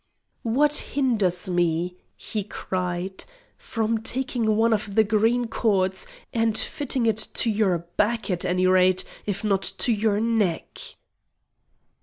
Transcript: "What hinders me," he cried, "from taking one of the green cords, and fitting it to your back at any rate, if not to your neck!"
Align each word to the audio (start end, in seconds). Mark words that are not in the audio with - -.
"What 0.41 0.73
hinders 0.73 1.47
me," 1.47 1.95
he 2.17 2.43
cried, 2.43 3.23
"from 3.55 3.99
taking 4.01 4.55
one 4.57 4.73
of 4.73 4.95
the 4.95 5.03
green 5.03 5.45
cords, 5.47 6.07
and 6.33 6.57
fitting 6.57 7.05
it 7.05 7.17
to 7.35 7.51
your 7.51 7.85
back 7.97 8.31
at 8.31 8.43
any 8.43 8.65
rate, 8.65 9.03
if 9.27 9.43
not 9.43 9.61
to 9.61 9.91
your 9.93 10.19
neck!" 10.19 10.79